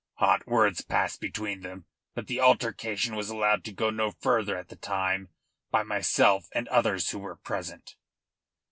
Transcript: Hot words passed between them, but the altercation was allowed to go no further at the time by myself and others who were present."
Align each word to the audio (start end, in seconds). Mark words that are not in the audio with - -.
Hot 0.15 0.47
words 0.47 0.81
passed 0.81 1.21
between 1.21 1.59
them, 1.61 1.85
but 2.15 2.25
the 2.25 2.39
altercation 2.41 3.15
was 3.15 3.29
allowed 3.29 3.63
to 3.65 3.71
go 3.71 3.91
no 3.91 4.09
further 4.09 4.57
at 4.57 4.69
the 4.69 4.75
time 4.75 5.29
by 5.69 5.83
myself 5.83 6.49
and 6.55 6.67
others 6.69 7.11
who 7.11 7.19
were 7.19 7.35
present." 7.35 7.95